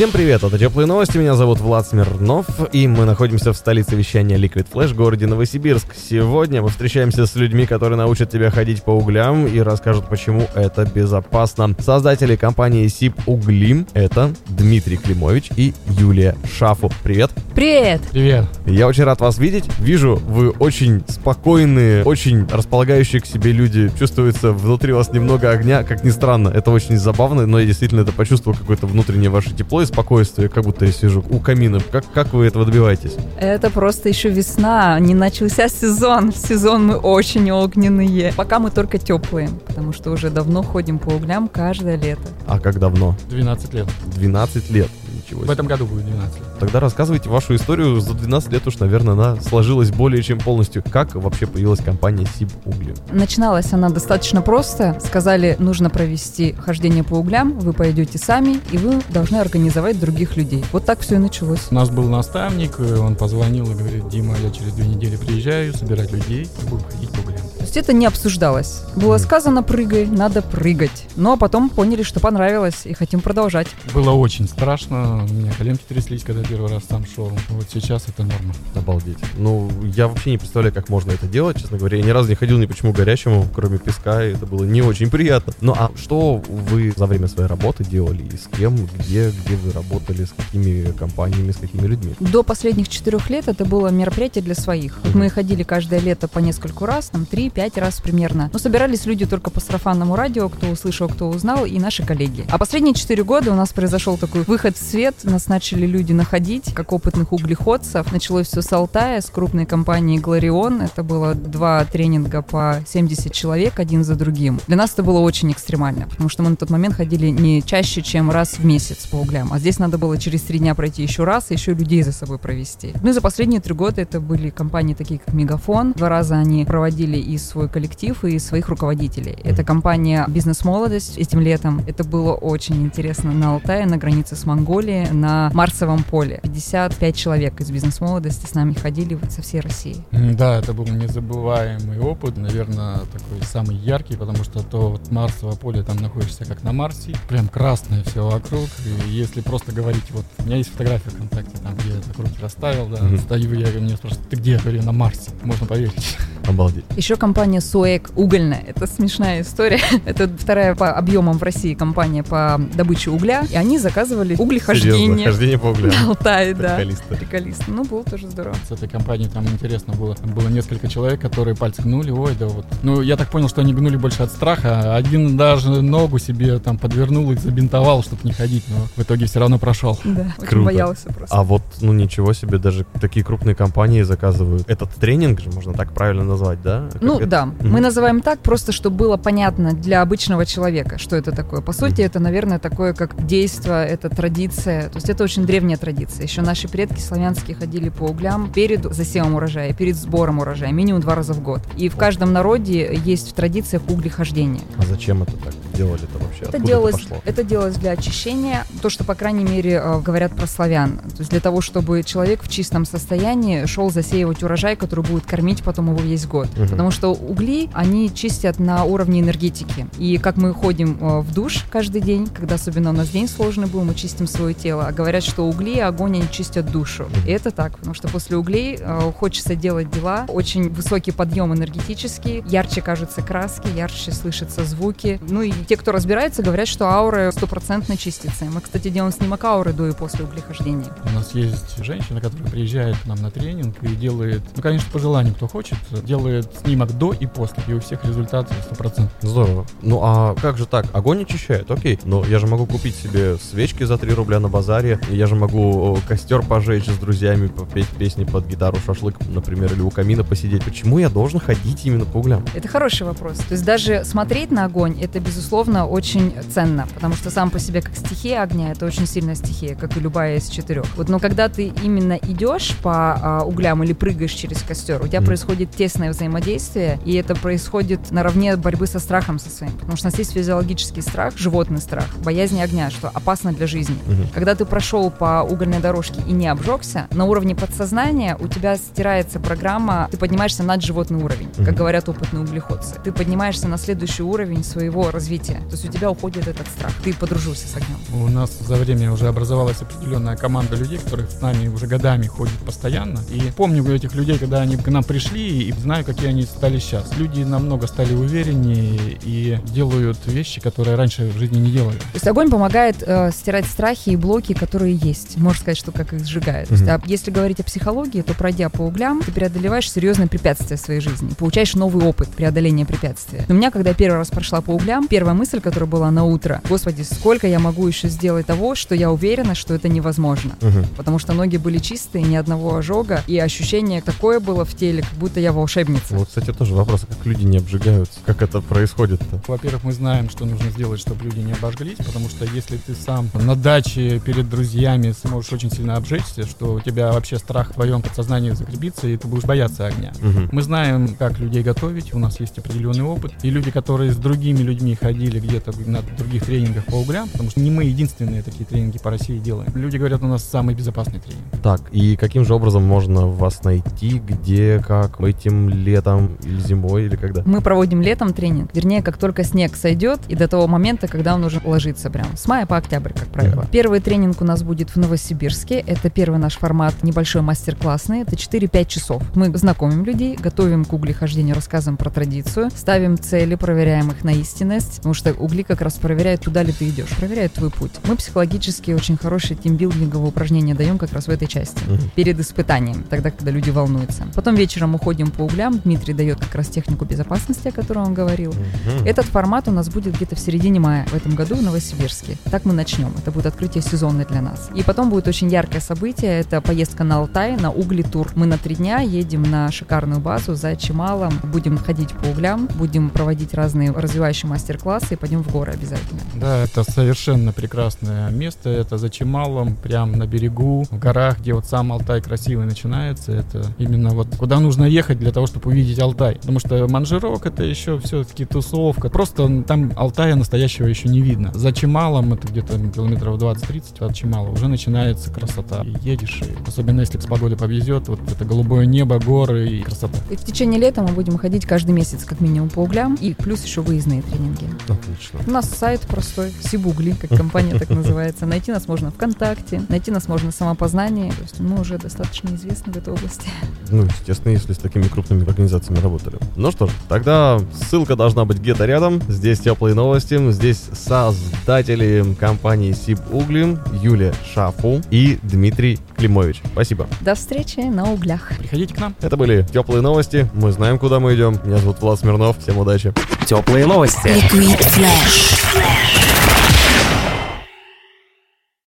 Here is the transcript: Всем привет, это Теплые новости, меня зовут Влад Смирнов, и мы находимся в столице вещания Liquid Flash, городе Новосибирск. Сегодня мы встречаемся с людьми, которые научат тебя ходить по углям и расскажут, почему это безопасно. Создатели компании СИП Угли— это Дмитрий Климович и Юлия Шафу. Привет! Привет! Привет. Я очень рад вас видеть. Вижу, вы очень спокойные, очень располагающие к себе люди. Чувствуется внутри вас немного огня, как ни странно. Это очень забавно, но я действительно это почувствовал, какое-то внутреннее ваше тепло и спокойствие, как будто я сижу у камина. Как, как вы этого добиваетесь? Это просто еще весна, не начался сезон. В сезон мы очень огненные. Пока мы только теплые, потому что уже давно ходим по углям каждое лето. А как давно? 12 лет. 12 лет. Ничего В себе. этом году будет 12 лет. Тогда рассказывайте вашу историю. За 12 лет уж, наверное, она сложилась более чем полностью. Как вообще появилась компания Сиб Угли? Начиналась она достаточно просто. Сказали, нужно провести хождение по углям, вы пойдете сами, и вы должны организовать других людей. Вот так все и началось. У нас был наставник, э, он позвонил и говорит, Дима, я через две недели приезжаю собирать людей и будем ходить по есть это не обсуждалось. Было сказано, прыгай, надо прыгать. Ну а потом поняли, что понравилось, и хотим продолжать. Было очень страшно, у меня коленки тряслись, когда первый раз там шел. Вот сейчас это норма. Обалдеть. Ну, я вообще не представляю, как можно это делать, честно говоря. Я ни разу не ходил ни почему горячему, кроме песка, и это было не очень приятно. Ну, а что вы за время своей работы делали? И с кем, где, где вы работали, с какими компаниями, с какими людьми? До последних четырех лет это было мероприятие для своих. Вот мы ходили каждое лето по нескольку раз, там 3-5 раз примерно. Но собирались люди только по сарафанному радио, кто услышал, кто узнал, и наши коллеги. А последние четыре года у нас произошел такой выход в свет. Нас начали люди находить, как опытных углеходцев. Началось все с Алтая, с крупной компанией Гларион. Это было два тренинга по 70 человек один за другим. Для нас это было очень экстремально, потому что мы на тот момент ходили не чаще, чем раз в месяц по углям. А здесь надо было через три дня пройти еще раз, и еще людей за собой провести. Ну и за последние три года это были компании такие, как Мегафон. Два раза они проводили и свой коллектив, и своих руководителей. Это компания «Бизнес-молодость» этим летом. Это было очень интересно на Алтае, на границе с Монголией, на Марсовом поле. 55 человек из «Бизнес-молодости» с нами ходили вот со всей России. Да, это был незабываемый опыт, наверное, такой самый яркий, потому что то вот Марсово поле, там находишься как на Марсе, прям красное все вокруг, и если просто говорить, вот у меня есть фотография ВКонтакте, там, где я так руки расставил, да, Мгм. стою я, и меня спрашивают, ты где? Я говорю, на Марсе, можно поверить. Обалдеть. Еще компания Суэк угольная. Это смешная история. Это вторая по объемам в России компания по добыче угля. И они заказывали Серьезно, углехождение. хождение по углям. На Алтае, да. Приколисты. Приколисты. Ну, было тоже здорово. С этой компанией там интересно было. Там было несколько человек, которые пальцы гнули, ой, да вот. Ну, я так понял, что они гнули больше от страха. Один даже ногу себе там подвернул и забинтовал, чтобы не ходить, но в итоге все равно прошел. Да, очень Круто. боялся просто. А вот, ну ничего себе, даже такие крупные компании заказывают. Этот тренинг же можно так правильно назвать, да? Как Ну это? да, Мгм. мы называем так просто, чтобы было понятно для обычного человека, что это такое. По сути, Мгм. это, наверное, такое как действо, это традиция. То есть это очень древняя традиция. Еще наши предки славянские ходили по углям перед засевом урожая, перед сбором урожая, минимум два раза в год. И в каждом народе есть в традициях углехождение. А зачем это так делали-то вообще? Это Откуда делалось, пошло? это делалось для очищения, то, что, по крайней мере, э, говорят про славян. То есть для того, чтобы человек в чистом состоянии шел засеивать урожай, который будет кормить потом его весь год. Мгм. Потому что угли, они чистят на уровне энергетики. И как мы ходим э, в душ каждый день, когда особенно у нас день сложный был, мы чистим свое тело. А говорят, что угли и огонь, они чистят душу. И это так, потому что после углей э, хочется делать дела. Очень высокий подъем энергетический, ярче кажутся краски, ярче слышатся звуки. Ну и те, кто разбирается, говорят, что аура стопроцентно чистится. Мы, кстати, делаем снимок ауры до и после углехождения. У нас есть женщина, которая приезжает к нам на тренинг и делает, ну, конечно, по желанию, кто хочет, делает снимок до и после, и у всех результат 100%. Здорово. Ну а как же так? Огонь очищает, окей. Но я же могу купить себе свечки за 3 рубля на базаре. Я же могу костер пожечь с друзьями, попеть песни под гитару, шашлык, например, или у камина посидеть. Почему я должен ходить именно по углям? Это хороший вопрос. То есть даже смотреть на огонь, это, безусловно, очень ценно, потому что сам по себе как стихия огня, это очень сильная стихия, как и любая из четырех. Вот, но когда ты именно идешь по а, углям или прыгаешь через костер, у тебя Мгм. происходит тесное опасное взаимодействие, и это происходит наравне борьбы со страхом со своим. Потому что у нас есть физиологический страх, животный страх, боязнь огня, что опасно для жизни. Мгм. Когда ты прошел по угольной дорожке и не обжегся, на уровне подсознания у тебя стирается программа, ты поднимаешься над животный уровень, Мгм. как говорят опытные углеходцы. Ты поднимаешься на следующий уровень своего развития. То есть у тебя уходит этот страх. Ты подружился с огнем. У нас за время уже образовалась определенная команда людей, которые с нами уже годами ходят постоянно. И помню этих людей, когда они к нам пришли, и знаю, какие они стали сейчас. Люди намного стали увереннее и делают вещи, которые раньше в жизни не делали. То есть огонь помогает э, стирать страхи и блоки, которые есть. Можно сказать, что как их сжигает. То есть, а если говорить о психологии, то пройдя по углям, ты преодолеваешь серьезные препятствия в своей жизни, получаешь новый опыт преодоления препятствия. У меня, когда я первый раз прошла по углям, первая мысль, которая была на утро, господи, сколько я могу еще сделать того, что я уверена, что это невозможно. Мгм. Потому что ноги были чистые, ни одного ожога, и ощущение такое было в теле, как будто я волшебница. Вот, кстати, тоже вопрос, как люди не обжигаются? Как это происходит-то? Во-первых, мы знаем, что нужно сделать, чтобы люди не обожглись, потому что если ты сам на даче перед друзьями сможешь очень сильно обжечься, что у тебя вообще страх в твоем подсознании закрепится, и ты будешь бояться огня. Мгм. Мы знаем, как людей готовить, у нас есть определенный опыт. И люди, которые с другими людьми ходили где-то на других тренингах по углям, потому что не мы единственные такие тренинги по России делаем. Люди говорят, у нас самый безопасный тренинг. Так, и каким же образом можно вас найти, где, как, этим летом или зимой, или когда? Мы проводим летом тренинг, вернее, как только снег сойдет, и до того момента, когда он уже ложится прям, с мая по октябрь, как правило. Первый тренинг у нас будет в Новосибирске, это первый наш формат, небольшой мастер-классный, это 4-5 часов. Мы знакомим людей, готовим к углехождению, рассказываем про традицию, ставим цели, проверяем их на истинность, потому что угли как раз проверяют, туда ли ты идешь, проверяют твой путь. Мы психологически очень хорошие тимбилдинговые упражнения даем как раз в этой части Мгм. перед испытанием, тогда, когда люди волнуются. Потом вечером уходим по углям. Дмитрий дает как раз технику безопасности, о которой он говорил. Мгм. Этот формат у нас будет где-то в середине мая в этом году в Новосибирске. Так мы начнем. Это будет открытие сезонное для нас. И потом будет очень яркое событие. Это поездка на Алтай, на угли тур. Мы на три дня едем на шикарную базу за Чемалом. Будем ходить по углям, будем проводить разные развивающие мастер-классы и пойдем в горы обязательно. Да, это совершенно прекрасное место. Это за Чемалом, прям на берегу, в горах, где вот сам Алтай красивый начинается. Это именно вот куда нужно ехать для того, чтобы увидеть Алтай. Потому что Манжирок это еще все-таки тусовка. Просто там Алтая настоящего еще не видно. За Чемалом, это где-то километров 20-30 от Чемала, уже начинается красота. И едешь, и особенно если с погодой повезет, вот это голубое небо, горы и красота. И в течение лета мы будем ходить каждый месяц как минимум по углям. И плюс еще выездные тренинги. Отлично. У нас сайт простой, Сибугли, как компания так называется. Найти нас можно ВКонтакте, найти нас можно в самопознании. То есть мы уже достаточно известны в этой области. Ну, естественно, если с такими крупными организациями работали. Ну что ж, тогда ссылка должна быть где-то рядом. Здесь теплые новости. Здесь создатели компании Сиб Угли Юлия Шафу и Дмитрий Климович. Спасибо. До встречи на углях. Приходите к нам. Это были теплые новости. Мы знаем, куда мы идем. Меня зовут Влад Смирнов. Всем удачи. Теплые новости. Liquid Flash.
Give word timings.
Всем 0.00 0.12
привет, 0.12 0.42
это 0.42 0.58
Теплые 0.58 0.86
новости, 0.86 1.18
меня 1.18 1.34
зовут 1.34 1.60
Влад 1.60 1.86
Смирнов, 1.86 2.46
и 2.72 2.88
мы 2.88 3.04
находимся 3.04 3.52
в 3.52 3.56
столице 3.58 3.96
вещания 3.96 4.38
Liquid 4.38 4.66
Flash, 4.72 4.94
городе 4.94 5.26
Новосибирск. 5.26 5.88
Сегодня 5.94 6.62
мы 6.62 6.70
встречаемся 6.70 7.26
с 7.26 7.34
людьми, 7.34 7.66
которые 7.66 7.98
научат 7.98 8.30
тебя 8.30 8.50
ходить 8.50 8.82
по 8.82 8.92
углям 8.92 9.46
и 9.46 9.58
расскажут, 9.58 10.08
почему 10.08 10.48
это 10.54 10.86
безопасно. 10.86 11.76
Создатели 11.78 12.34
компании 12.36 12.88
СИП 12.88 13.14
Угли— 13.26 13.84
это 13.92 14.32
Дмитрий 14.46 14.96
Климович 14.96 15.50
и 15.56 15.74
Юлия 15.90 16.34
Шафу. 16.50 16.90
Привет! 17.04 17.30
Привет! 17.54 18.00
Привет. 18.12 18.44
Я 18.64 18.86
очень 18.86 19.02
рад 19.02 19.20
вас 19.20 19.38
видеть. 19.38 19.64
Вижу, 19.80 20.16
вы 20.24 20.50
очень 20.50 21.02
спокойные, 21.08 22.04
очень 22.04 22.46
располагающие 22.48 23.20
к 23.20 23.26
себе 23.26 23.50
люди. 23.50 23.90
Чувствуется 23.98 24.52
внутри 24.52 24.92
вас 24.92 25.12
немного 25.12 25.50
огня, 25.50 25.82
как 25.82 26.04
ни 26.04 26.10
странно. 26.10 26.48
Это 26.48 26.70
очень 26.70 26.96
забавно, 26.96 27.46
но 27.46 27.58
я 27.58 27.66
действительно 27.66 28.02
это 28.02 28.12
почувствовал, 28.12 28.56
какое-то 28.56 28.86
внутреннее 28.86 29.30
ваше 29.30 29.50
тепло 29.50 29.82
и 29.82 29.86
спокойствие, 29.86 30.48
как 30.48 30.64
будто 30.64 30.84
я 30.84 30.92
сижу 30.92 31.24
у 31.28 31.40
камина. 31.40 31.80
Как, 31.90 32.04
как 32.12 32.32
вы 32.32 32.46
этого 32.46 32.64
добиваетесь? 32.64 33.16
Это 33.36 33.68
просто 33.70 34.08
еще 34.08 34.28
весна, 34.28 34.98
не 35.00 35.14
начался 35.14 35.68
сезон. 35.68 36.30
В 36.30 36.36
сезон 36.36 36.86
мы 36.86 36.96
очень 36.96 37.50
огненные. 37.50 38.32
Пока 38.36 38.60
мы 38.60 38.70
только 38.70 38.98
теплые, 38.98 39.50
потому 39.66 39.92
что 39.92 40.12
уже 40.12 40.30
давно 40.30 40.62
ходим 40.62 41.00
по 41.00 41.10
углям 41.10 41.48
каждое 41.48 41.96
лето. 41.96 42.22
А 42.46 42.60
как 42.60 42.78
давно? 42.78 43.16
12 43.28 43.74
лет. 43.74 43.88
12 44.14 44.70
лет. 44.70 44.88
Ничего 45.30 45.40
В 45.40 45.44
себе. 45.44 45.52
этом 45.54 45.66
году 45.66 45.86
будет 45.86 46.04
12 46.06 46.36
лет. 46.36 46.44
Тогда 46.58 46.80
рассказывайте 46.80 47.28
вашу 47.28 47.54
историю. 47.54 48.00
За 48.00 48.14
12 48.14 48.52
лет 48.52 48.66
уж, 48.66 48.78
наверное, 48.78 49.14
она 49.14 49.36
сложилась 49.40 49.90
более 49.90 50.22
чем 50.22 50.38
полностью. 50.40 50.82
Как 50.90 51.14
вообще 51.14 51.46
появилась 51.46 51.80
компания 51.80 52.26
Сиб 52.38 52.48
Угли? 52.64 52.94
Начиналась 53.12 53.72
она 53.72 53.90
достаточно 53.90 54.42
просто. 54.42 54.98
Сказали, 55.04 55.56
нужно 55.58 55.88
провести 55.90 56.52
хождение 56.54 57.04
по 57.04 57.14
углям, 57.14 57.58
вы 57.60 57.72
пойдете 57.72 58.18
сами, 58.18 58.58
и 58.72 58.78
вы 58.78 59.00
должны 59.10 59.36
организовать 59.36 60.00
других 60.00 60.36
людей. 60.36 60.64
Вот 60.72 60.84
так 60.84 61.00
все 61.00 61.14
и 61.16 61.18
началось. 61.18 61.60
У 61.70 61.74
нас 61.74 61.90
был 61.90 62.08
наставник, 62.08 62.72
э, 62.78 62.98
он 62.98 63.14
позвонил 63.16 63.70
и 63.70 63.74
говорит, 63.74 64.08
Дима, 64.08 64.34
я 64.42 64.50
через 64.50 64.72
две 64.72 64.86
недели 64.86 65.16
приезжаю 65.16 65.72
собирать 65.74 66.10
людей 66.12 66.44
и 66.62 66.66
будем 66.68 66.84
ходить 66.84 67.10
по 67.10 67.22
есть 67.70 67.76
это 67.76 67.92
не 67.92 68.06
обсуждалось. 68.06 68.82
Было 68.96 69.18
сказано, 69.18 69.62
прыгай, 69.62 70.06
надо 70.06 70.42
прыгать. 70.42 71.04
Ну 71.14 71.32
а 71.32 71.36
потом 71.36 71.70
поняли, 71.70 72.02
что 72.02 72.18
понравилось, 72.18 72.80
и 72.84 72.94
хотим 72.94 73.20
продолжать. 73.20 73.68
Было 73.94 74.10
очень 74.10 74.48
страшно, 74.48 75.24
у 75.24 75.32
меня 75.32 75.52
коленки 75.56 75.82
тряслись, 75.88 76.24
когда 76.24 76.42
первый 76.42 76.68
раз 76.68 76.82
там 76.84 77.06
шел. 77.06 77.30
Вот 77.50 77.66
сейчас 77.72 78.08
это 78.08 78.24
норма. 78.24 78.54
Обалдеть. 78.74 79.18
Ну, 79.36 79.70
я 79.94 80.08
вообще 80.08 80.32
не 80.32 80.38
представляю, 80.38 80.74
как 80.74 80.88
можно 80.88 81.12
это 81.12 81.26
делать, 81.26 81.58
честно 81.60 81.78
говоря. 81.78 81.98
Я 81.98 82.04
ни 82.04 82.10
разу 82.10 82.28
не 82.28 82.34
ходил 82.34 82.58
ни 82.58 82.66
почему 82.66 82.92
горячему, 82.92 83.46
кроме 83.54 83.78
песка, 83.78 84.24
и 84.24 84.32
это 84.32 84.46
было 84.46 84.64
не 84.64 84.82
очень 84.82 85.08
приятно. 85.08 85.52
Ну, 85.60 85.72
а 85.78 85.92
что 85.96 86.42
вы 86.48 86.92
за 86.96 87.06
время 87.06 87.28
своей 87.28 87.48
работы 87.48 87.84
делали? 87.84 88.24
И 88.24 88.36
с 88.36 88.48
кем, 88.56 88.74
где, 88.98 89.30
где 89.30 89.54
вы 89.54 89.70
работали, 89.70 90.24
с 90.24 90.30
какими 90.30 90.90
компаниями, 90.92 91.52
с 91.52 91.56
какими 91.56 91.86
людьми? 91.86 92.14
До 92.18 92.42
последних 92.42 92.88
четырех 92.88 93.30
лет 93.30 93.46
это 93.46 93.64
было 93.64 93.88
мероприятие 93.88 94.42
для 94.42 94.56
своих. 94.56 94.98
Вот 95.04 95.14
мы 95.14 95.30
ходили 95.30 95.62
каждое 95.62 96.00
лето 96.00 96.26
по 96.26 96.40
нескольку 96.40 96.86
раз, 96.86 97.10
там 97.10 97.26
3-5 97.60 97.80
раз 97.80 98.00
примерно. 98.00 98.50
Но 98.52 98.58
собирались 98.58 99.06
люди 99.06 99.26
только 99.26 99.50
по 99.50 99.60
сарафанному 99.60 100.16
радио, 100.16 100.48
кто 100.48 100.68
услышал, 100.68 101.08
кто 101.08 101.28
узнал, 101.28 101.66
и 101.66 101.78
наши 101.78 102.04
коллеги. 102.04 102.46
А 102.50 102.58
последние 102.58 102.94
четыре 102.94 103.22
года 103.22 103.52
у 103.52 103.54
нас 103.54 103.72
произошел 103.72 104.16
такой 104.16 104.42
выход 104.42 104.76
в 104.76 104.82
свет. 104.82 105.16
Нас 105.24 105.48
начали 105.48 105.86
люди 105.86 106.12
находить, 106.12 106.72
как 106.74 106.92
опытных 106.92 107.32
углеходцев. 107.32 108.12
Началось 108.12 108.48
все 108.48 108.62
с 108.62 108.72
Алтая, 108.72 109.20
с 109.20 109.26
крупной 109.26 109.66
компанией 109.66 110.18
Гларион. 110.18 110.82
Это 110.82 111.02
было 111.02 111.34
два 111.34 111.84
тренинга 111.84 112.42
по 112.42 112.82
70 112.86 113.32
человек 113.32 113.78
один 113.78 114.04
за 114.04 114.14
другим. 114.14 114.60
Для 114.66 114.76
нас 114.76 114.92
это 114.92 115.02
было 115.02 115.20
очень 115.20 115.52
экстремально, 115.52 116.06
потому 116.08 116.28
что 116.28 116.42
мы 116.42 116.50
на 116.50 116.56
тот 116.56 116.70
момент 116.70 116.94
ходили 116.94 117.28
не 117.28 117.62
чаще, 117.62 118.02
чем 118.02 118.30
раз 118.30 118.54
в 118.58 118.64
месяц 118.64 119.06
по 119.06 119.16
углям. 119.16 119.52
А 119.52 119.58
здесь 119.58 119.78
надо 119.78 119.98
было 119.98 120.18
через 120.18 120.42
три 120.42 120.58
дня 120.58 120.74
пройти 120.74 121.02
еще 121.02 121.24
раз, 121.24 121.50
и 121.50 121.54
еще 121.54 121.74
людей 121.74 122.02
за 122.02 122.12
собой 122.12 122.38
провести. 122.38 122.94
Ну 123.02 123.10
и 123.10 123.12
за 123.12 123.20
последние 123.20 123.60
три 123.60 123.74
года 123.74 124.00
это 124.00 124.20
были 124.20 124.50
компании 124.50 124.94
такие, 124.94 125.20
как 125.20 125.34
Мегафон. 125.34 125.92
Два 125.92 126.08
раза 126.08 126.36
они 126.36 126.64
проводили 126.64 127.18
и 127.18 127.38
свой 127.50 127.68
коллектив, 127.68 128.24
и 128.24 128.38
своих 128.38 128.68
руководителей. 128.68 129.36
Это 129.44 129.64
компания 129.64 130.24
«Бизнес-молодость» 130.28 131.18
этим 131.18 131.40
летом. 131.40 131.82
Это 131.86 132.04
было 132.04 132.32
очень 132.34 132.82
интересно 132.82 133.32
на 133.32 133.54
Алтае, 133.54 133.86
на 133.86 133.96
границе 133.96 134.36
с 134.36 134.46
Монголией, 134.46 135.10
на 135.10 135.50
Марсовом 135.52 136.04
поле. 136.04 136.38
55 136.44 137.16
человек 137.16 137.60
из 137.60 137.70
«Бизнес-молодости» 137.70 138.46
с 138.46 138.54
нами 138.54 138.72
ходили 138.74 139.14
вот 139.14 139.32
со 139.32 139.42
всей 139.42 139.60
России. 139.60 139.96
Да, 140.12 140.58
это 140.58 140.72
был 140.72 140.84
незабываемый 140.86 141.98
опыт, 141.98 142.36
наверное, 142.36 142.98
такой 143.12 143.42
самый 143.42 143.76
яркий, 143.76 144.16
потому 144.16 144.44
что 144.44 144.62
то 144.62 144.90
вот 144.90 145.10
Марсово 145.10 145.56
поле, 145.56 145.82
там 145.82 145.96
находишься 145.96 146.44
как 146.44 146.62
на 146.62 146.72
Марсе, 146.72 147.14
прям 147.28 147.48
красное 147.48 148.02
все 148.04 148.24
вокруг, 148.28 148.68
и 148.86 149.10
если 149.10 149.40
просто 149.40 149.72
говорить, 149.72 150.04
вот 150.10 150.24
у 150.38 150.42
меня 150.44 150.56
есть 150.56 150.70
фотография 150.70 151.10
ВКонтакте, 151.10 151.56
там, 151.62 151.74
где 151.76 151.90
я 151.90 152.00
так 152.00 152.16
руки 152.18 152.36
расставил, 152.40 152.86
да, 152.86 153.02
Мгм. 153.02 153.18
стою 153.18 153.52
я, 153.54 153.68
и 153.70 153.80
меня 153.80 153.96
спрашивают, 153.96 154.28
ты 154.28 154.36
где? 154.36 154.52
Я 154.52 154.58
говорю, 154.58 154.82
на 154.82 154.92
Марсе, 154.92 155.30
можно 155.42 155.66
поверить. 155.66 156.16
Обалдеть. 156.50 156.84
Еще 156.96 157.16
компания 157.16 157.60
Суэк 157.60 158.10
угольная. 158.16 158.62
Это 158.66 158.86
смешная 158.86 159.42
история. 159.42 159.80
Это 160.04 160.28
вторая 160.28 160.74
по 160.74 160.90
объемам 160.92 161.38
в 161.38 161.42
России 161.42 161.74
компания 161.74 162.22
по 162.22 162.60
добыче 162.74 163.10
угля. 163.10 163.44
И 163.50 163.56
они 163.56 163.78
заказывали 163.78 164.30
Серьезно, 164.34 164.44
углехождение. 164.44 165.26
хождение 165.26 165.58
по 165.58 165.66
углям. 165.66 165.90
На 166.02 166.08
Алтае, 166.10 166.54
да. 166.54 166.76
Приколисты. 166.76 167.14
Приколисты. 167.16 167.64
Ну, 167.68 167.84
было 167.84 168.04
тоже 168.04 168.28
здорово. 168.28 168.56
С 168.68 168.72
этой 168.72 168.88
компанией 168.88 169.28
там 169.28 169.44
интересно 169.46 169.94
было. 169.94 170.14
Там 170.14 170.30
было 170.30 170.48
несколько 170.48 170.88
человек, 170.88 171.20
которые 171.20 171.54
пальцы 171.56 171.82
гнули, 171.82 172.10
ой, 172.10 172.34
да 172.38 172.46
вот. 172.46 172.66
Ну, 172.82 173.00
я 173.00 173.16
так 173.16 173.30
понял, 173.30 173.48
что 173.48 173.60
они 173.60 173.72
гнули 173.72 173.96
больше 173.96 174.22
от 174.22 174.30
страха. 174.30 174.96
Один 174.96 175.36
даже 175.36 175.82
ногу 175.82 176.18
себе 176.18 176.58
там 176.58 176.78
подвернул 176.78 177.30
и 177.32 177.36
забинтовал, 177.36 178.02
чтобы 178.02 178.22
не 178.24 178.32
ходить, 178.32 178.64
но 178.68 178.86
в 178.96 179.02
итоге 179.04 179.26
все 179.26 179.38
равно 179.40 179.58
прошел. 179.58 179.98
Да, 180.04 180.34
очень 180.38 180.48
Круто. 180.48 180.64
боялся 180.66 181.08
просто. 181.12 181.36
А 181.36 181.42
вот, 181.42 181.62
ну 181.80 181.92
ничего 181.92 182.32
себе, 182.32 182.58
даже 182.58 182.84
такие 183.00 183.24
крупные 183.24 183.54
компании 183.54 184.02
заказывают. 184.02 184.68
Этот 184.68 184.90
тренинг 184.94 185.40
же 185.40 185.50
можно 185.50 185.72
так 185.74 185.92
правильно 185.92 186.24
назвать, 186.24 186.39
да? 186.62 186.88
Как 186.92 187.02
Ну 187.02 187.18
это? 187.18 187.26
да, 187.26 187.46
Мгм. 187.46 187.70
мы 187.70 187.80
называем 187.80 188.20
так 188.20 188.40
просто, 188.40 188.72
чтобы 188.72 188.96
было 188.96 189.16
понятно 189.16 189.72
для 189.72 190.02
обычного 190.02 190.46
человека, 190.46 190.98
что 190.98 191.16
это 191.16 191.32
такое. 191.32 191.60
По 191.60 191.72
сути, 191.72 192.00
Мгм. 192.00 192.06
это, 192.06 192.20
наверное, 192.20 192.58
такое 192.58 192.92
как 192.94 193.26
действо, 193.26 193.84
это 193.84 194.08
традиция. 194.08 194.88
То 194.88 194.96
есть 194.96 195.08
это 195.08 195.24
очень 195.24 195.44
древняя 195.46 195.76
традиция. 195.78 196.24
Еще 196.24 196.42
наши 196.42 196.68
предки 196.68 197.00
славянские 197.00 197.56
ходили 197.56 197.88
по 197.88 198.04
углям 198.04 198.50
перед 198.52 198.82
засевом 198.94 199.34
урожая, 199.34 199.72
перед 199.72 199.96
сбором 199.96 200.38
урожая, 200.38 200.72
минимум 200.72 201.00
два 201.00 201.14
раза 201.14 201.32
в 201.34 201.42
год. 201.42 201.60
И 201.76 201.88
в 201.88 201.96
каждом 201.96 202.32
народе 202.32 202.98
есть 203.04 203.30
в 203.30 203.32
традициях 203.34 203.82
углехождение. 203.88 204.62
А 204.78 204.82
зачем 204.82 205.22
это 205.22 205.32
так 205.36 205.54
делали-то 205.74 206.18
вообще? 206.18 206.40
Это 206.42 206.48
Откуда 206.50 206.66
делалось, 206.66 207.00
пошло? 207.00 207.16
это 207.24 207.44
делалось 207.44 207.76
для 207.76 207.92
очищения, 207.92 208.64
то, 208.82 208.90
что, 208.90 209.04
по 209.04 209.14
крайней 209.14 209.44
мере, 209.44 209.80
э, 209.82 210.00
говорят 210.00 210.34
про 210.34 210.46
славян. 210.46 210.98
То 210.98 211.18
есть 211.18 211.30
для 211.30 211.40
того, 211.40 211.60
чтобы 211.60 212.02
человек 212.02 212.42
в 212.42 212.48
чистом 212.48 212.84
состоянии 212.84 213.66
шел 213.66 213.90
засеивать 213.90 214.42
урожай, 214.42 214.76
который 214.76 215.04
будет 215.04 215.24
кормить 215.26 215.62
потом 215.62 215.88
его 215.94 216.00
весь 216.00 216.19
год. 216.26 216.48
Мгм. 216.56 216.68
Потому 216.68 216.90
что 216.90 217.12
угли, 217.12 217.68
они 217.72 218.12
чистят 218.12 218.58
на 218.58 218.84
уровне 218.84 219.20
энергетики. 219.20 219.86
И 219.98 220.18
как 220.18 220.36
мы 220.36 220.52
ходим 220.52 220.98
э, 221.00 221.20
в 221.20 221.32
душ 221.34 221.64
каждый 221.70 222.00
день, 222.00 222.26
когда 222.26 222.56
особенно 222.56 222.90
у 222.90 222.92
нас 222.92 223.08
день 223.08 223.28
сложный 223.28 223.66
был, 223.66 223.84
мы 223.84 223.94
чистим 223.94 224.26
свое 224.26 224.54
тело. 224.54 224.86
А 224.86 224.92
говорят, 224.92 225.22
что 225.22 225.44
угли 225.46 225.76
и 225.76 225.80
огонь, 225.80 226.16
они 226.16 226.30
чистят 226.30 226.70
душу. 226.70 227.06
И 227.26 227.30
это 227.30 227.50
так, 227.50 227.76
потому 227.78 227.94
что 227.94 228.08
после 228.08 228.36
углей 228.36 228.78
э, 228.78 229.12
хочется 229.18 229.54
делать 229.54 229.90
дела. 229.90 230.26
Очень 230.28 230.70
высокий 230.70 231.12
подъем 231.12 231.54
энергетический, 231.54 232.42
ярче 232.46 232.82
кажутся 232.82 233.22
краски, 233.22 233.68
ярче 233.76 234.12
слышатся 234.12 234.64
звуки. 234.64 235.20
Ну 235.28 235.42
и 235.42 235.52
те, 235.68 235.76
кто 235.76 235.92
разбирается, 235.92 236.42
говорят, 236.42 236.68
что 236.68 236.88
аура 236.88 237.30
стопроцентно 237.32 237.96
чистится. 237.96 238.44
Мы, 238.46 238.60
кстати, 238.60 238.88
делаем 238.88 239.12
снимок 239.12 239.44
ауры 239.44 239.72
до 239.72 239.88
и 239.88 239.92
после 239.92 240.24
углехождения. 240.24 240.88
У 241.04 241.14
нас 241.14 241.34
есть 241.34 241.82
женщина, 241.82 242.20
которая 242.20 242.48
приезжает 242.50 242.96
к 242.98 243.06
нам 243.06 243.20
на 243.20 243.30
тренинг 243.30 243.76
и 243.82 243.88
делает, 243.88 244.42
ну, 244.56 244.62
конечно, 244.62 244.88
по 244.92 244.98
желанию, 244.98 245.34
кто 245.34 245.48
хочет, 245.48 245.78
делает 246.10 246.48
снимок 246.64 246.98
до 246.98 247.12
и 247.12 247.26
после, 247.26 247.62
и 247.68 247.72
у 247.72 247.78
всех 247.80 248.04
результат 248.04 248.50
100%. 248.72 249.08
Здорово. 249.20 249.64
Ну 249.80 250.00
а 250.02 250.34
как 250.42 250.58
же 250.58 250.66
так? 250.66 250.86
Огонь 250.92 251.22
очищает, 251.22 251.70
окей. 251.70 252.00
Но 252.02 252.24
я 252.24 252.40
же 252.40 252.48
могу 252.48 252.66
купить 252.66 252.96
себе 252.96 253.36
свечки 253.36 253.84
за 253.84 253.96
3 253.96 254.12
рубля 254.14 254.40
на 254.40 254.48
базаре. 254.48 254.98
Я 255.08 255.28
же 255.28 255.36
могу 255.36 255.98
костер 256.08 256.42
пожечь 256.42 256.86
с 256.86 256.98
друзьями, 256.98 257.46
попеть 257.46 257.86
песни 257.86 258.24
под 258.24 258.44
гитару, 258.48 258.78
шашлык, 258.84 259.14
например, 259.28 259.72
или 259.72 259.82
у 259.82 259.90
камина 259.90 260.24
посидеть. 260.24 260.64
Почему 260.64 260.98
я 260.98 261.08
должен 261.08 261.38
ходить 261.38 261.86
именно 261.86 262.04
по 262.04 262.16
углям? 262.18 262.44
Это 262.54 262.66
хороший 262.66 263.06
вопрос. 263.06 263.38
То 263.38 263.52
есть 263.52 263.64
даже 263.64 264.04
смотреть 264.04 264.50
на 264.50 264.64
огонь, 264.64 265.00
это, 265.00 265.20
безусловно, 265.20 265.86
очень 265.86 266.34
ценно, 266.52 266.88
потому 266.92 267.14
что 267.14 267.30
сам 267.30 267.50
по 267.50 267.60
себе 267.60 267.82
как 267.82 267.94
стихия 267.94 268.42
огня, 268.42 268.72
это 268.72 268.84
очень 268.84 269.06
сильная 269.06 269.36
стихия, 269.36 269.76
как 269.76 269.96
и 269.96 270.00
любая 270.00 270.38
из 270.38 270.48
четырех. 270.48 270.86
Вот, 270.96 271.08
но 271.08 271.20
когда 271.20 271.48
ты 271.48 271.72
именно 271.84 272.14
идешь 272.14 272.74
по 272.82 272.92
а, 272.92 273.44
углям 273.44 273.84
или 273.84 273.92
прыгаешь 273.92 274.32
через 274.32 274.60
костер, 274.62 275.00
у 275.00 275.06
тебя 275.06 275.20
Мгм. 275.20 275.26
происходит 275.26 275.70
тесное 275.70 275.99
опасное 276.00 276.10
взаимодействие, 276.12 276.98
и 277.04 277.14
это 277.14 277.34
происходит 277.34 278.10
наравне 278.10 278.56
борьбы 278.56 278.86
со 278.86 278.98
страхом 278.98 279.38
со 279.38 279.50
своим. 279.50 279.72
Потому 279.72 279.96
что 279.96 280.08
у 280.08 280.10
нас 280.10 280.18
есть 280.18 280.32
физиологический 280.32 281.02
страх, 281.02 281.36
животный 281.36 281.78
страх, 281.80 282.06
боязнь 282.24 282.60
огня, 282.62 282.90
что 282.90 283.08
опасно 283.08 283.52
для 283.52 283.66
жизни. 283.66 283.96
Мгм. 284.06 284.28
Когда 284.34 284.54
ты 284.54 284.64
прошел 284.64 285.10
по 285.10 285.42
угольной 285.42 285.80
дорожке 285.80 286.22
и 286.26 286.32
не 286.32 286.48
обжегся, 286.48 287.06
на 287.10 287.24
уровне 287.26 287.54
подсознания 287.54 288.36
у 288.40 288.48
тебя 288.48 288.76
стирается 288.76 289.40
программа, 289.40 290.08
ты 290.10 290.16
поднимаешься 290.16 290.62
над 290.62 290.82
животный 290.82 291.22
уровень, 291.22 291.48
Мгм. 291.56 291.66
как 291.66 291.74
говорят 291.74 292.08
опытные 292.08 292.44
углеходцы. 292.44 292.94
Ты 293.04 293.12
поднимаешься 293.12 293.68
на 293.68 293.76
следующий 293.76 294.22
уровень 294.22 294.64
своего 294.64 295.10
развития. 295.10 295.60
То 295.68 295.72
есть 295.72 295.84
у 295.88 295.92
тебя 295.92 296.10
уходит 296.10 296.48
этот 296.48 296.66
страх. 296.68 296.92
Ты 297.04 297.12
подружился 297.12 297.66
с 297.68 297.76
огнем. 297.76 297.98
У 298.14 298.28
нас 298.28 298.50
за 298.58 298.76
время 298.76 299.12
уже 299.12 299.28
образовалась 299.28 299.82
определенная 299.82 300.36
команда 300.36 300.76
людей, 300.76 300.98
которые 300.98 301.28
с 301.28 301.40
нами 301.42 301.68
уже 301.68 301.86
годами 301.86 302.26
ходят 302.26 302.54
постоянно. 302.64 303.20
И 303.30 303.52
помню 303.56 303.84
этих 303.94 304.14
людей, 304.14 304.38
когда 304.38 304.60
они 304.60 304.76
к 304.76 304.86
нам 304.88 305.04
пришли, 305.04 305.64
и 305.68 305.72
знаю, 305.90 306.04
какие 306.04 306.28
они 306.28 306.44
стали 306.44 306.78
сейчас. 306.78 307.16
Люди 307.18 307.42
намного 307.42 307.88
стали 307.88 308.14
увереннее 308.14 309.18
и 309.24 309.49
делают 309.64 310.18
вещи, 310.26 310.60
которые 310.60 310.96
раньше 310.96 311.30
в 311.30 311.38
жизни 311.38 311.58
не 311.58 311.70
делали. 311.70 311.96
То 311.96 312.14
есть 312.14 312.26
огонь 312.26 312.50
помогает 312.50 313.02
э, 313.06 313.30
стирать 313.32 313.66
страхи 313.66 314.10
и 314.10 314.16
блоки, 314.16 314.52
которые 314.52 314.94
есть. 314.94 315.36
Можно 315.36 315.60
сказать, 315.60 315.78
что 315.78 315.92
как 315.92 316.12
их 316.12 316.24
сжигает. 316.24 316.68
То 316.68 316.74
есть, 316.74 316.88
а 316.88 317.00
если 317.06 317.30
говорить 317.30 317.60
о 317.60 317.64
психологии, 317.64 318.22
то 318.22 318.34
пройдя 318.34 318.68
по 318.68 318.82
углям, 318.82 319.22
ты 319.22 319.32
преодолеваешь 319.32 319.90
серьезные 319.90 320.28
препятствия 320.28 320.76
в 320.76 320.80
своей 320.80 321.00
жизни, 321.00 321.30
получаешь 321.34 321.74
новый 321.74 322.04
опыт 322.04 322.28
преодоления 322.28 322.84
препятствия. 322.86 323.44
У 323.48 323.52
меня, 323.52 323.70
когда 323.70 323.90
я 323.90 323.94
первый 323.94 324.16
раз 324.16 324.28
прошла 324.28 324.60
по 324.60 324.70
углям, 324.70 325.08
первая 325.08 325.34
мысль, 325.34 325.60
которая 325.60 325.88
была 325.88 326.10
на 326.10 326.24
утро, 326.24 326.60
господи, 326.68 327.02
сколько 327.02 327.46
я 327.46 327.58
могу 327.58 327.86
еще 327.86 328.08
сделать 328.08 328.46
того, 328.46 328.74
что 328.74 328.94
я 328.94 329.10
уверена, 329.10 329.54
что 329.54 329.74
это 329.74 329.88
невозможно. 329.88 330.52
Мгм. 330.60 330.86
Потому 330.96 331.18
что 331.18 331.32
ноги 331.32 331.56
были 331.56 331.78
чистые, 331.78 332.24
ни 332.24 332.36
одного 332.36 332.76
ожога, 332.76 333.22
и 333.26 333.38
ощущение 333.38 334.00
такое 334.02 334.40
было 334.40 334.64
в 334.64 334.74
теле, 334.74 335.02
как 335.02 335.18
будто 335.18 335.40
я 335.40 335.52
волшебница. 335.52 336.14
Вот, 336.16 336.28
кстати, 336.28 336.52
тоже 336.52 336.74
вопрос, 336.74 337.02
как 337.08 337.24
люди 337.24 337.44
не 337.44 337.58
обжигаются? 337.58 338.20
Как 338.24 338.42
это 338.42 338.60
происходит-то? 338.60 339.38
Во-первых, 339.50 339.82
мы 339.82 339.92
знаем, 339.92 340.30
что 340.30 340.44
нужно 340.44 340.70
сделать, 340.70 341.00
чтобы 341.00 341.24
люди 341.24 341.40
не 341.40 341.52
обожглись, 341.52 341.96
потому 341.96 342.28
что 342.28 342.44
если 342.44 342.76
ты 342.76 342.94
сам 342.94 343.28
на 343.34 343.56
даче 343.56 344.20
перед 344.20 344.48
друзьями 344.48 345.12
сможешь 345.12 345.52
очень 345.52 345.72
сильно 345.72 345.96
обжечься, 345.96 346.46
что 346.46 346.74
у 346.74 346.80
тебя 346.80 347.10
вообще 347.10 347.36
страх 347.36 347.70
в 347.70 347.74
твоем 347.74 348.00
подсознании 348.00 348.52
закрепится, 348.52 349.08
и 349.08 349.16
ты 349.16 349.26
будешь 349.26 349.42
бояться 349.42 349.86
огня. 349.86 350.12
Мгм. 350.20 350.50
Мы 350.52 350.62
знаем, 350.62 351.16
как 351.18 351.40
людей 351.40 351.64
готовить, 351.64 352.14
у 352.14 352.20
нас 352.20 352.38
есть 352.38 352.58
определенный 352.58 353.02
опыт. 353.02 353.32
И 353.42 353.50
люди, 353.50 353.72
которые 353.72 354.12
с 354.12 354.16
другими 354.16 354.58
людьми 354.58 354.94
ходили 354.94 355.40
где-то 355.40 355.72
на 355.84 356.00
других 356.16 356.44
тренингах 356.44 356.84
по 356.84 356.94
углям, 356.94 357.28
потому 357.28 357.50
что 357.50 357.58
не 357.58 357.72
мы 357.72 357.84
единственные 357.84 358.42
такие 358.42 358.64
тренинги 358.64 358.98
по 358.98 359.10
России 359.10 359.38
делаем. 359.38 359.72
Люди 359.74 359.96
говорят, 359.96 360.22
у 360.22 360.28
нас 360.28 360.44
самый 360.44 360.76
безопасный 360.76 361.18
тренинг. 361.18 361.44
Так, 361.60 361.80
и 361.90 362.14
каким 362.14 362.44
же 362.44 362.54
образом 362.54 362.84
можно 362.84 363.26
вас 363.26 363.64
найти, 363.64 364.20
где, 364.20 364.78
как, 364.78 365.20
этим 365.20 365.68
летом 365.68 366.36
или 366.44 366.60
зимой, 366.60 367.06
или 367.06 367.16
когда? 367.16 367.42
Мы 367.44 367.60
проводим 367.60 368.00
летом 368.00 368.32
тренинг, 368.32 368.70
вернее, 368.74 369.02
как 369.02 369.16
только 369.16 369.39
снег 369.44 369.76
сойдет, 369.76 370.20
и 370.28 370.34
до 370.34 370.48
того 370.48 370.66
момента, 370.66 371.08
когда 371.08 371.34
он 371.34 371.44
уже 371.44 371.60
ложится 371.64 372.10
прям, 372.10 372.36
с 372.36 372.46
мая 372.46 372.66
по 372.66 372.76
октябрь, 372.76 373.12
как 373.12 373.28
правило. 373.28 373.66
Первый 373.70 374.00
тренинг 374.00 374.40
у 374.40 374.44
нас 374.44 374.62
будет 374.62 374.90
в 374.90 374.96
Новосибирске, 374.96 375.76
это 375.86 376.10
первый 376.10 376.38
наш 376.38 376.56
формат, 376.56 376.94
небольшой 377.02 377.42
мастер-классный, 377.42 378.22
это 378.22 378.36
4-5 378.36 378.86
часов. 378.86 379.22
Мы 379.34 379.56
знакомим 379.56 380.04
людей, 380.04 380.36
готовим 380.36 380.84
к 380.84 380.92
углехождению, 380.92 381.54
рассказываем 381.54 381.96
про 381.96 382.10
традицию, 382.10 382.70
ставим 382.74 383.18
цели, 383.18 383.54
проверяем 383.54 384.10
их 384.10 384.24
на 384.24 384.30
истинность, 384.30 384.96
потому 384.96 385.14
что 385.14 385.32
угли 385.32 385.62
как 385.62 385.80
раз 385.82 385.94
проверяют, 385.94 386.42
туда 386.42 386.62
ли 386.62 386.72
ты 386.72 386.88
идешь, 386.88 387.08
проверяют 387.16 387.52
твой 387.54 387.70
путь. 387.70 387.92
Мы 388.04 388.16
психологически 388.16 388.92
очень 388.92 389.16
хорошие 389.16 389.56
тимбилдинговые 389.56 390.28
упражнения 390.28 390.74
даем 390.74 390.98
как 390.98 391.12
раз 391.12 391.26
в 391.26 391.30
этой 391.30 391.48
части 391.48 391.82
Мгм. 391.86 392.10
перед 392.14 392.38
испытанием, 392.40 393.04
тогда, 393.08 393.30
когда 393.30 393.50
люди 393.50 393.70
волнуются. 393.70 394.24
Потом 394.34 394.54
вечером 394.54 394.94
уходим 394.94 395.30
по 395.30 395.42
углям. 395.42 395.78
Дмитрий 395.84 396.14
дает 396.14 396.38
как 396.40 396.54
раз 396.54 396.68
технику 396.68 397.04
безопасности, 397.04 397.68
о 397.68 397.72
которой 397.72 398.04
он 398.04 398.14
говорил. 398.14 398.52
Мгм. 398.52 399.06
Этот 399.06 399.26
формат 399.30 399.68
у 399.68 399.70
нас 399.70 399.88
будет 399.88 400.16
где-то 400.16 400.36
в 400.36 400.40
середине 400.40 400.80
мая 400.80 401.06
в 401.06 401.14
этом 401.14 401.34
году 401.34 401.54
в 401.54 401.62
Новосибирске. 401.62 402.36
Так 402.50 402.64
мы 402.64 402.72
начнем. 402.72 403.12
Это 403.16 403.30
будет 403.30 403.46
открытие 403.46 403.82
сезонное 403.82 404.26
для 404.26 404.42
нас. 404.42 404.68
И 404.74 404.82
потом 404.82 405.10
будет 405.10 405.28
очень 405.28 405.48
яркое 405.48 405.80
событие. 405.80 406.40
Это 406.40 406.60
поездка 406.60 407.04
на 407.04 407.16
Алтай, 407.16 407.56
на 407.56 407.70
угли 407.70 408.02
тур. 408.02 408.30
Мы 408.34 408.46
на 408.46 408.58
три 408.58 408.74
дня 408.74 409.00
едем 409.00 409.42
на 409.42 409.70
шикарную 409.70 410.20
базу 410.20 410.54
за 410.54 410.76
Чемалом. 410.76 411.32
Будем 411.44 411.78
ходить 411.78 412.12
по 412.12 412.26
углям, 412.26 412.68
будем 412.74 413.10
проводить 413.10 413.54
разные 413.54 413.92
развивающие 413.92 414.48
мастер-классы 414.50 415.14
и 415.14 415.16
пойдем 415.16 415.42
в 415.42 415.50
горы 415.52 415.72
обязательно. 415.72 416.20
Да, 416.34 416.64
это 416.64 416.84
совершенно 416.84 417.52
прекрасное 417.52 418.30
место. 418.30 418.68
Это 418.68 418.98
за 418.98 419.10
Чемалом, 419.10 419.76
прям 419.76 420.12
на 420.12 420.26
берегу, 420.26 420.84
в 420.90 420.98
горах, 420.98 421.40
где 421.40 421.54
вот 421.54 421.66
сам 421.66 421.92
Алтай 421.92 422.20
красивый 422.20 422.66
начинается. 422.66 423.32
Это 423.32 423.64
именно 423.78 424.10
вот 424.10 424.28
куда 424.36 424.60
нужно 424.60 424.84
ехать 424.84 425.18
для 425.18 425.32
того, 425.32 425.46
чтобы 425.46 425.70
увидеть 425.70 425.98
Алтай. 425.98 426.36
Потому 426.36 426.58
что 426.58 426.86
Манжирок 426.88 427.46
это 427.46 427.62
еще 427.62 427.98
все-таки 427.98 428.44
тусовка. 428.44 429.08
Просто 429.20 429.62
там 429.64 429.92
Алтая 429.96 430.34
настоящего 430.34 430.86
еще 430.86 431.10
не 431.10 431.20
видно. 431.20 431.52
За 431.52 431.72
Чемалом, 431.72 432.32
это 432.32 432.48
где-то 432.48 432.78
километров 432.88 433.36
20-30 433.36 434.06
от 434.06 434.14
Чемала, 434.14 434.48
уже 434.48 434.66
начинается 434.66 435.30
красота. 435.30 435.82
И 435.82 435.94
едешь, 436.08 436.40
и 436.40 436.56
особенно 436.66 437.00
если 437.00 437.18
с 437.18 437.26
погодой 437.26 437.58
повезет, 437.58 438.08
вот 438.08 438.18
это 438.32 438.46
голубое 438.46 438.86
небо, 438.86 439.18
горы 439.18 439.68
и 439.68 439.82
красота. 439.82 440.16
И 440.30 440.36
в 440.36 440.40
течение 440.42 440.80
лета 440.80 441.02
мы 441.02 441.08
будем 441.08 441.36
ходить 441.36 441.66
каждый 441.66 441.90
месяц 441.90 442.24
как 442.24 442.40
минимум 442.40 442.70
по 442.70 442.78
углям. 442.78 443.16
И 443.16 443.34
плюс 443.34 443.62
еще 443.62 443.82
выездные 443.82 444.22
тренинги. 444.22 444.64
Отлично. 444.84 445.40
У 445.46 445.50
нас 445.50 445.68
сайт 445.68 446.00
простой, 446.00 446.50
Сибугли, 446.62 447.10
как 447.10 447.28
компания 447.36 447.78
так 447.78 447.90
называется. 447.90 448.46
Найти 448.46 448.72
нас 448.72 448.88
можно 448.88 449.10
ВКонтакте, 449.10 449.82
найти 449.90 450.10
нас 450.10 450.28
можно 450.28 450.50
в 450.50 450.54
самопознании. 450.54 451.28
То 451.30 451.42
есть 451.42 451.60
мы 451.60 451.78
уже 451.78 451.98
достаточно 451.98 452.54
известны 452.54 452.90
в 452.94 452.96
этой 452.96 453.12
области. 453.12 453.50
Ну, 453.90 454.04
естественно, 454.04 454.52
если 454.52 454.72
с 454.72 454.78
такими 454.78 455.08
крупными 455.08 455.46
организациями 455.46 456.00
работали. 456.00 456.38
Ну 456.56 456.70
что 456.70 456.86
ж, 456.86 456.90
тогда 457.10 457.60
ссылка 457.90 458.16
должна 458.16 458.46
быть 458.46 458.60
где-то 458.60 458.86
рядом. 458.86 459.09
Здесь 459.28 459.60
теплые 459.60 459.94
новости. 459.94 460.50
Здесь 460.52 460.82
создатели 460.92 462.24
компании 462.38 462.92
Сиб 462.92 463.18
Угли 463.32 463.78
Юлия 464.02 464.32
Шафу 464.54 465.00
и 465.10 465.38
Дмитрий 465.42 465.98
Климович. 466.16 466.62
Спасибо. 466.72 467.06
До 467.20 467.34
встречи 467.34 467.80
на 467.80 468.12
углях. 468.12 468.52
Приходите 468.58 468.94
к 468.94 468.98
нам. 468.98 469.14
Это 469.20 469.36
были 469.36 469.66
теплые 469.72 470.02
новости. 470.02 470.48
Мы 470.54 470.72
знаем, 470.72 470.98
куда 470.98 471.20
мы 471.20 471.34
идем. 471.34 471.58
Меня 471.64 471.78
зовут 471.78 472.00
Влад 472.00 472.20
Смирнов. 472.20 472.58
Всем 472.58 472.78
удачи. 472.78 473.12
Теплые 473.46 473.86
новости. 473.86 474.28
Liquid 474.28 474.78
Flash. 474.78 476.09